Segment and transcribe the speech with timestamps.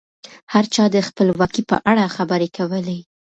[0.53, 2.97] هر چا د خپلواکۍ په اړه خبرې کولې.